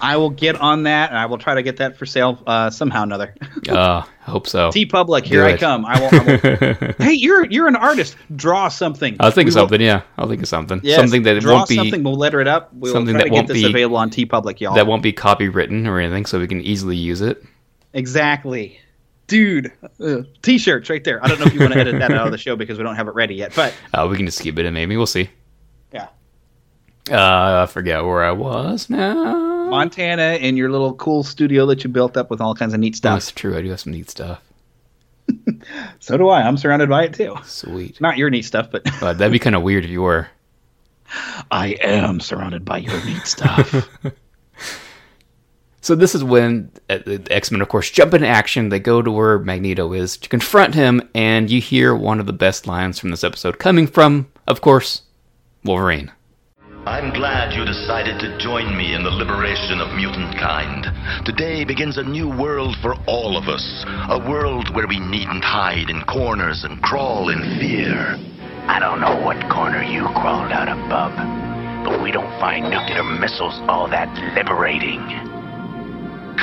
[0.00, 2.68] I will get on that, and I will try to get that for sale uh,
[2.70, 3.34] somehow or another.
[3.68, 4.70] Uh, hope so.
[4.70, 5.86] TeePublic, here I come.
[5.86, 6.08] I will.
[6.12, 8.16] I will hey, you're you're an artist.
[8.34, 9.16] Draw something.
[9.20, 9.80] I'll think of We will- something.
[9.80, 10.80] Yeah, I'll think of something.
[10.82, 12.02] Yes, something that draw won't be something.
[12.02, 12.72] We'll letter it up.
[12.74, 14.74] We'll something try that to get won't this be- available on TeePublic, y'all.
[14.74, 17.40] that won't be copywritten or anything, so we can easily use it.
[17.92, 18.78] Exactly,
[19.26, 19.72] dude.
[20.00, 21.24] Uh, T-shirts right there.
[21.24, 22.84] I don't know if you want to edit that out of the show because we
[22.84, 25.06] don't have it ready yet, but Uh, we can just keep it and Maybe we'll
[25.06, 25.30] see.
[25.92, 26.08] yeah.
[27.10, 29.70] Uh, I forget where I was now.
[29.70, 32.94] Montana in your little cool studio that you built up with all kinds of neat
[32.94, 33.16] stuff.
[33.16, 33.56] That's true.
[33.56, 34.40] I do have some neat stuff.
[36.00, 36.42] So do I.
[36.42, 37.36] I'm surrounded by it too.
[37.44, 38.00] Sweet.
[38.00, 40.28] Not your neat stuff, but But that'd be kind of weird if you were.
[41.52, 43.88] I am surrounded by your neat stuff.
[45.82, 48.68] So this is when uh, the X Men, of course, jump into action.
[48.68, 52.32] They go to where Magneto is to confront him, and you hear one of the
[52.32, 55.02] best lines from this episode coming from, of course,
[55.64, 56.12] Wolverine.
[56.86, 60.86] I'm glad you decided to join me in the liberation of mutant kind.
[61.26, 63.84] Today begins a new world for all of us.
[64.08, 68.18] A world where we needn't hide in corners and crawl in fear.
[68.68, 71.14] I don't know what corner you crawled out of, Bub,
[71.84, 75.41] but we don't find nuclear missiles all that liberating.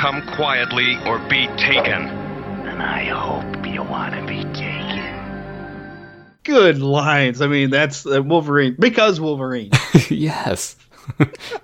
[0.00, 2.08] Come quietly or be taken.
[2.08, 6.38] And I hope you want to be taken.
[6.42, 7.42] Good lines.
[7.42, 9.70] I mean, that's uh, Wolverine because Wolverine.
[10.08, 10.76] yes.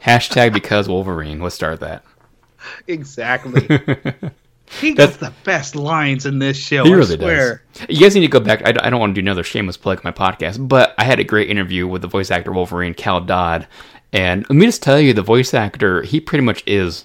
[0.05, 1.40] Hashtag because Wolverine.
[1.40, 2.05] Let's start that.
[2.87, 3.66] exactly.
[4.81, 6.83] He That's- gets the best lines in this show.
[6.85, 7.62] He I really swear.
[7.72, 7.87] does.
[7.88, 8.62] You guys need to go back.
[8.66, 11.20] I, I don't want to do another shameless plug for my podcast, but I had
[11.20, 13.68] a great interview with the voice actor Wolverine, Cal Dodd.
[14.12, 17.05] And let me just tell you, the voice actor, he pretty much is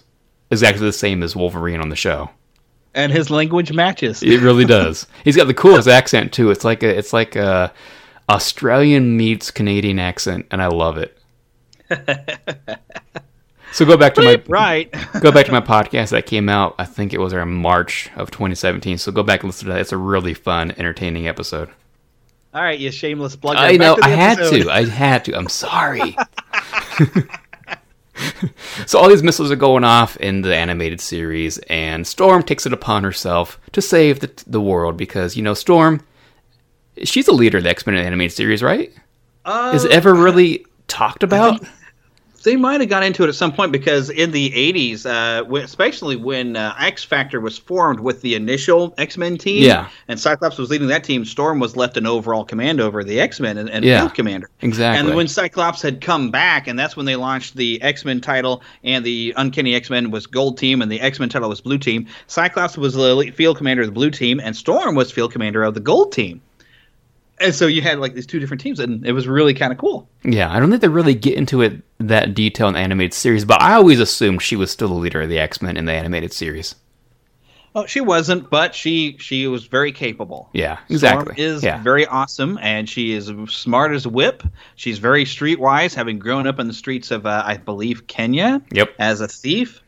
[0.52, 2.30] exactly the same as Wolverine on the show.
[2.94, 4.22] And his language matches.
[4.22, 5.08] It really does.
[5.24, 6.52] He's got the coolest accent too.
[6.52, 7.74] It's like a it's like a
[8.30, 11.18] Australian meets Canadian accent, and I love it.
[13.72, 14.94] so go back to my right.
[15.22, 16.76] go back to my podcast that came out.
[16.78, 18.98] I think it was around March of 2017.
[18.98, 19.82] So go back and listen to that.
[19.82, 21.70] It's a really fun, entertaining episode.
[22.54, 23.56] All right, you shameless plug.
[23.56, 23.98] I know.
[24.02, 24.70] I had to.
[24.70, 25.36] I had to.
[25.36, 26.18] I'm sorry.
[28.86, 32.74] so all these missiles are going off in the animated series, and Storm takes it
[32.74, 36.02] upon herself to save the the world because you know Storm,
[37.04, 38.92] she's a leader of the X Men animated series, right?
[39.46, 41.62] Uh, Is it ever really talked about?
[42.44, 46.16] They might have got into it at some point because in the 80s, uh, especially
[46.16, 49.88] when uh, X Factor was formed with the initial X Men team, Yeah.
[50.08, 53.40] and Cyclops was leading that team, Storm was left an overall command over the X
[53.40, 54.50] Men and, and Yeah, field commander.
[54.62, 55.08] exactly.
[55.08, 58.62] And when Cyclops had come back, and that's when they launched the X Men title,
[58.84, 61.78] and the Uncanny X Men was Gold Team, and the X Men title was Blue
[61.78, 62.08] Team.
[62.28, 65.74] Cyclops was the field commander of the Blue Team, and Storm was field commander of
[65.74, 66.42] the Gold Team.
[67.42, 69.78] And so you had like these two different teams, and it was really kind of
[69.80, 70.08] cool.
[70.24, 73.46] Yeah, I don't think they really get into it that detail in the animated series,
[73.46, 75.94] but I always assumed she was still the leader of the X Men in the
[75.94, 76.76] animated series.
[77.74, 80.50] Oh, she wasn't, but she she was very capable.
[80.52, 81.34] Yeah, exactly.
[81.36, 81.82] Storm is Yeah.
[81.82, 84.44] very awesome, and she is smart as a whip.
[84.76, 88.62] She's very streetwise, having grown up in the streets of, uh, I believe, Kenya.
[88.74, 88.94] Yep.
[89.00, 89.81] As a thief,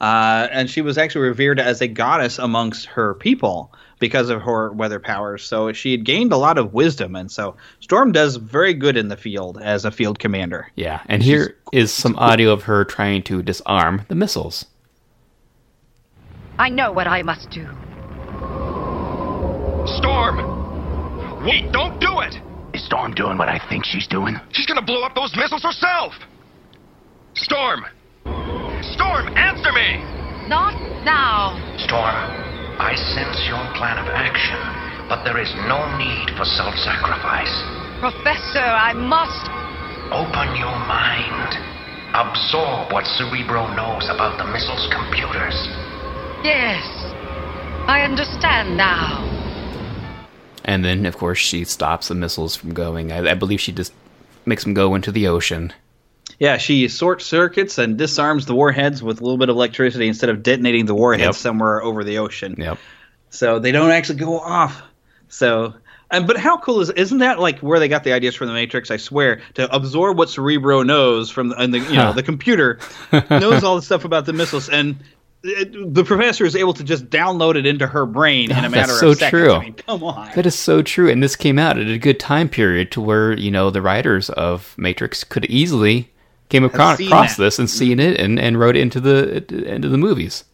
[0.00, 4.72] uh, and she was actually revered as a goddess amongst her people because of her
[4.72, 5.44] weather powers.
[5.44, 9.08] So she had gained a lot of wisdom, and so Storm does very good in
[9.08, 10.68] the field as a field commander.
[10.74, 14.66] Yeah, and here is some audio of her trying to disarm the missiles.
[16.58, 17.66] I know what I must do.
[19.98, 21.44] Storm!
[21.44, 22.34] Wait, don't do it!
[22.74, 24.38] Is Storm doing what I think she's doing?
[24.52, 26.14] She's gonna blow up those missiles herself!
[27.34, 27.84] Storm!
[29.00, 29.96] Storm, answer me!
[30.46, 30.76] Not
[31.08, 31.56] now.
[31.88, 32.20] Storm,
[32.76, 34.60] I sense your plan of action,
[35.08, 37.48] but there is no need for self sacrifice.
[37.96, 39.48] Professor, I must.
[40.12, 41.48] Open your mind.
[42.12, 45.56] Absorb what Cerebro knows about the missile's computers.
[46.44, 46.84] Yes.
[47.88, 49.24] I understand now.
[50.62, 53.12] And then, of course, she stops the missiles from going.
[53.12, 53.94] I, I believe she just
[54.44, 55.72] makes them go into the ocean.
[56.40, 60.30] Yeah, she short circuits and disarms the warheads with a little bit of electricity instead
[60.30, 61.34] of detonating the warheads Yep.
[61.36, 62.54] somewhere over the ocean.
[62.58, 62.78] Yep.
[63.28, 64.82] So they don't actually go off.
[65.28, 65.74] So,
[66.10, 68.54] and but how cool is isn't that like where they got the ideas from the
[68.54, 68.90] Matrix?
[68.90, 72.78] I swear to absorb what Cerebro knows from the, and the you know the computer
[73.30, 74.96] knows all the stuff about the missiles and.
[75.42, 78.60] It, the professor is able to just download it into her brain in a ah,
[78.60, 79.30] That's matter so of seconds.
[79.42, 79.52] true.
[79.54, 80.30] I mean, come on.
[80.34, 83.32] That is so true, and this came out at a good time period to where
[83.32, 86.10] you know the writers of Matrix could easily
[86.50, 89.36] came across, across this and seen it and, and wrote it into the
[89.72, 90.44] into the movies.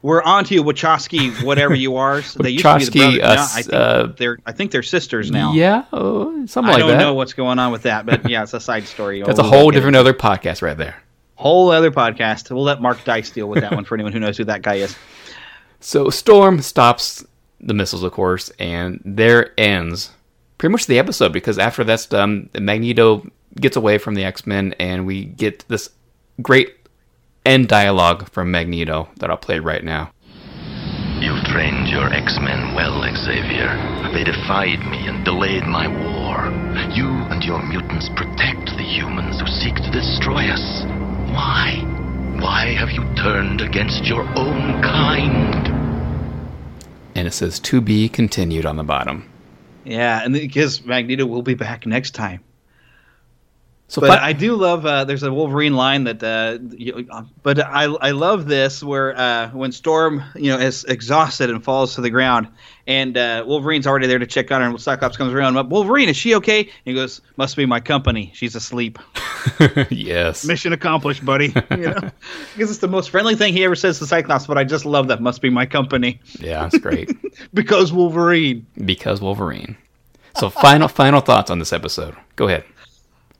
[0.00, 2.22] We're on to you, Wachowski, whatever you are.
[2.22, 3.22] So they used to be the Wachowski, brothers.
[3.22, 5.52] Uh, I think uh, they're I think they're sisters now.
[5.52, 6.84] Yeah, oh, something I like that.
[6.86, 9.22] I don't know what's going on with that, but yeah, it's a side story.
[9.22, 10.96] That's Oh, a whole different other podcast right there.
[11.36, 12.50] whole other podcast.
[12.50, 14.76] We'll let Mark Dice deal with that one for anyone who knows who that guy
[14.76, 14.96] is.
[15.80, 17.24] So Storm stops
[17.60, 20.10] the missiles, of course, and there ends
[20.58, 23.24] pretty much the episode because after that's done, Magneto
[23.60, 25.90] gets away from the X Men, and we get this
[26.40, 26.74] great
[27.44, 30.12] end dialogue from Magneto that I'll play right now.
[31.20, 34.10] You've trained your X-Men well, Xavier.
[34.12, 36.50] They defied me and delayed my war.
[36.90, 40.82] You and your mutants protect the humans who seek to destroy us.
[41.30, 41.80] Why?
[42.40, 45.68] Why have you turned against your own kind?
[47.14, 49.30] And it says to be continued on the bottom.
[49.84, 52.42] Yeah, and because Magneto will be back next time.
[53.92, 54.86] So but fi- I do love.
[54.86, 56.22] Uh, there's a Wolverine line that.
[56.22, 60.84] Uh, you, uh, but I I love this where uh, when Storm you know is
[60.84, 62.48] exhausted and falls to the ground,
[62.86, 65.68] and uh, Wolverine's already there to check on her, and Cyclops comes around.
[65.68, 66.60] Wolverine, is she okay?
[66.60, 68.30] And he goes, "Must be my company.
[68.34, 68.98] She's asleep.
[69.90, 70.46] yes.
[70.46, 72.10] Mission accomplished, buddy." you know,
[72.54, 74.46] because it's the most friendly thing he ever says to Cyclops.
[74.46, 75.20] But I just love that.
[75.20, 77.10] Must be my company Yeah, that's great.
[77.52, 78.64] because Wolverine.
[78.86, 79.76] because Wolverine.
[80.38, 82.16] So final final thoughts on this episode.
[82.36, 82.64] Go ahead.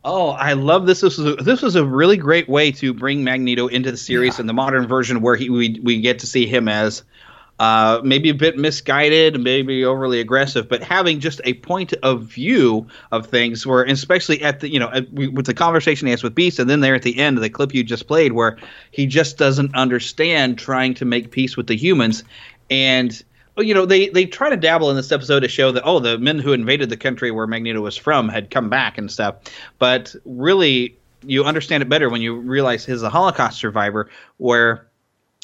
[0.04, 1.00] Oh, I love this.
[1.00, 4.40] This was a, this was a really great way to bring Magneto into the series
[4.40, 7.04] in the modern version, where he we we get to see him as
[7.60, 12.88] uh, maybe a bit misguided, maybe overly aggressive, but having just a point of view
[13.12, 13.64] of things.
[13.64, 16.68] Where, especially at the you know at, with the conversation he has with Beast, and
[16.68, 18.58] then there at the end of the clip you just played, where
[18.90, 22.24] he just doesn't understand trying to make peace with the humans,
[22.70, 23.22] and
[23.58, 26.18] you know, they they try to dabble in this episode to show that oh, the
[26.18, 29.36] men who invaded the country where Magneto was from had come back and stuff.
[29.78, 34.86] But really, you understand it better when you realize he's a Holocaust survivor, where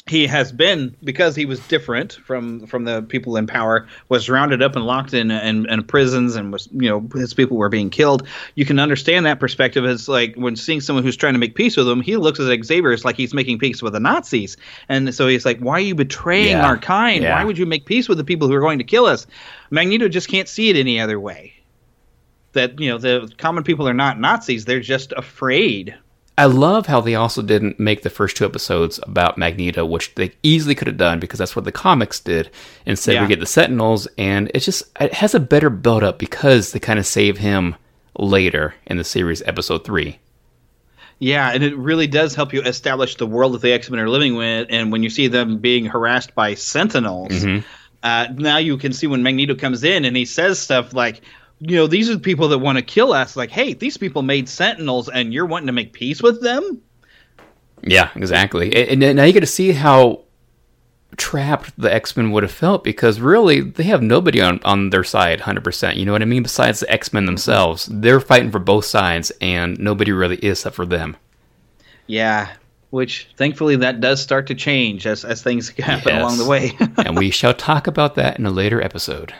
[0.09, 4.61] he has been because he was different from from the people in power was rounded
[4.61, 7.89] up and locked in in, in prisons and was you know his people were being
[7.89, 8.27] killed.
[8.55, 9.85] You can understand that perspective.
[9.85, 12.63] As like when seeing someone who's trying to make peace with him he looks at
[12.65, 14.57] xavier as like he's making peace with the nazis.
[14.89, 16.65] And so he's like why are you betraying Yeah.
[16.65, 17.23] our kind?
[17.23, 17.35] Yeah.
[17.35, 19.27] why would you make peace with the people who are going to kill us?
[19.69, 21.53] Magneto just can't see it any other way.
[22.53, 24.65] That you know the common people are not nazis.
[24.65, 25.95] They're just afraid
[26.39, 30.31] I love how they also didn't make the first two episodes about Magneto, which they
[30.41, 32.49] easily could have done because that's what the comics did.
[32.85, 33.21] Instead, Yeah.
[33.23, 36.79] we get the Sentinels, and it's just it has a better build up because they
[36.79, 37.75] kind of save him
[38.17, 40.19] later in the series, episode three.
[41.19, 44.09] Yeah, and it really does help you establish the world that the X Men are
[44.09, 44.67] living with.
[44.69, 47.63] And when you see them being harassed by Sentinels, Mhm.
[48.03, 51.19] uh, now you can see when Magneto comes in and he says stuff like,
[51.59, 53.35] you know, these are the people that want to kill us.
[53.35, 56.81] Like, hey, these people made Sentinels, and you're wanting to make peace with them.
[57.83, 58.73] Yeah, exactly.
[58.75, 60.23] And, and now you get to see how
[61.17, 65.03] trapped the X Men would have felt because really they have nobody on, on their
[65.03, 65.95] side 100%.
[65.95, 66.43] You know what I mean?
[66.43, 67.89] Besides the X Men themselves.
[67.91, 71.17] They're fighting for both sides and nobody really is except for them.
[72.07, 72.53] Yeah,
[72.91, 76.21] which thankfully that does start to change as as things happen Yes.
[76.21, 76.71] along the way.
[76.97, 79.33] and we shall talk about that in a later episode.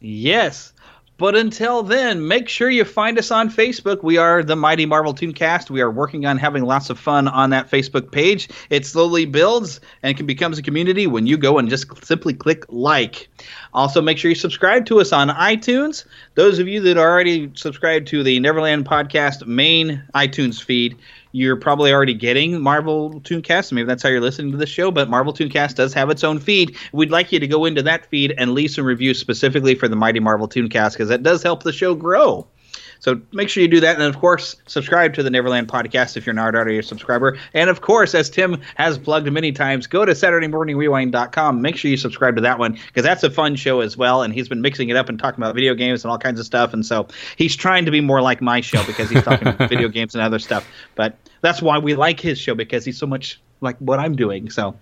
[0.00, 0.72] Yes.
[1.16, 4.02] But until then, make sure you find us on Facebook.
[4.02, 5.70] We are the Mighty Marvel Tooncast.
[5.70, 8.48] We are working on having lots of fun on that Facebook page.
[8.68, 12.64] It slowly builds and can becomes a community when you go and just simply click
[12.68, 13.28] like.
[13.74, 16.04] Also, make sure you subscribe to us on iTunes.
[16.34, 20.96] Those of you that are already subscribed to the Neverland Podcast main iTunes feed,
[21.34, 23.72] you're probably already getting Marvel Tooncast.
[23.72, 26.38] Maybe that's how you're listening to the show, but Marvel Tooncast does have its own
[26.38, 26.76] feed.
[26.92, 29.96] We'd like you to go into that feed and leave some reviews specifically for the
[29.96, 32.46] Mighty Marvel Tooncast because that does help the show grow.
[33.04, 33.96] So make sure you do that.
[33.96, 37.36] And of course, subscribe to the Neverland podcast if you're not already a subscriber.
[37.52, 41.60] And of course, as Tim has plugged many times, go to SaturdayMorningRewind.com.
[41.60, 44.22] Make sure you subscribe to that one because that's a fun show as well.
[44.22, 46.46] And he's been mixing it up and talking about video games and all kinds of
[46.46, 46.72] stuff.
[46.72, 49.88] And so he's trying to be more like my show because he's talking about video
[49.88, 50.66] games and other stuff.
[50.94, 54.48] But that's why we like his show because he's so much like what I'm doing.
[54.48, 54.76] So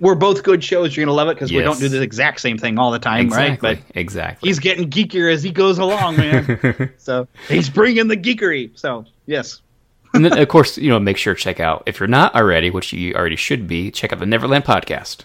[0.00, 0.96] we're both good shows.
[0.96, 2.98] You're going to love it because we don't do the exact same thing all the
[2.98, 3.60] time, right?
[3.60, 4.48] But exactly.
[4.48, 6.92] he's getting geekier as he goes along, man.
[6.98, 8.70] so he's bringing the geekery.
[8.78, 9.60] So yes,
[10.14, 12.70] and then, of course, you know, make sure to check out, if you're not already,
[12.70, 15.24] which you already should be, check out the Neverland podcast.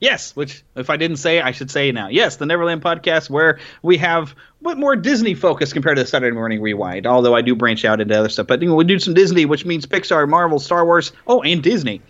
[0.00, 0.36] yes.
[0.36, 2.08] Which if I didn't say, I should say now.
[2.08, 6.34] Yes, the Neverland podcast where we have what more Disney focus compared to the Saturday
[6.34, 7.06] Morning Rewind.
[7.06, 9.46] Although I do branch out into other stuff, but you know, we do some Disney,
[9.46, 12.00] which means Pixar, Marvel, Star Wars, oh, and Disney.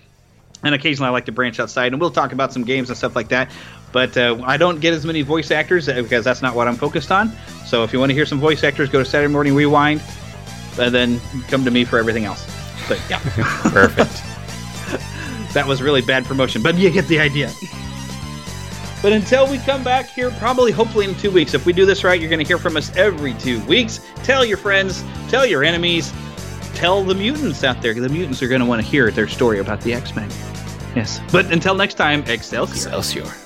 [0.67, 3.15] And occasionally I like to branch outside, and we'll talk about some games and stuff
[3.15, 3.53] like that.
[3.93, 6.75] But uh, I don't get as many voice actors uh, because that's not what I'm
[6.75, 7.31] focused on.
[7.65, 10.03] So if you want to hear some voice actors, go to Saturday Morning Rewind,
[10.81, 12.45] and then come to me for everything else.
[12.89, 13.21] But yeah,
[13.63, 14.11] Perfect.
[15.55, 17.53] that was really bad promotion, but you get the idea.
[19.03, 22.03] But until we come back here, probably hopefully in two weeks, if we do this
[22.03, 24.01] right, you're going to hear from us every two weeks.
[24.25, 26.13] Tell your friends, tell your enemies,
[26.77, 27.95] tell the mutants out there.
[27.95, 30.29] The mutants are going to want to hear their story about the X Men.
[30.95, 31.21] Yes.
[31.33, 32.75] But until next time, Excelsior.
[32.75, 33.46] Excelsior.